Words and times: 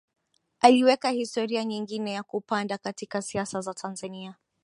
Aliweka 0.59 1.09
historia 1.11 1.63
nyingine 1.65 2.11
ya 2.13 2.23
kupanda 2.23 2.77
katika 2.77 3.21
siasa 3.21 3.61
za 3.61 3.73
Tanzania 3.73 4.35